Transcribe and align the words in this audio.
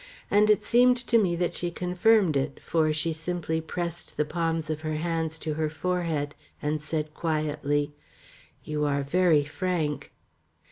And 0.31 0.49
it 0.49 0.63
seemed 0.63 0.97
to 0.97 1.19
me 1.19 1.35
that 1.35 1.53
she 1.53 1.69
confirmed 1.69 2.35
it, 2.35 2.59
for 2.65 2.91
she 2.91 3.13
simply 3.13 3.61
pressed 3.61 4.17
the 4.17 4.25
palms 4.25 4.71
of 4.71 4.81
her 4.81 4.95
hands 4.95 5.37
to 5.37 5.53
her 5.53 5.69
forehead, 5.69 6.33
and 6.59 6.81
said 6.81 7.13
quietly, 7.13 7.93
"You 8.63 8.83
are 8.85 9.03
very 9.03 9.43
frank." 9.43 10.11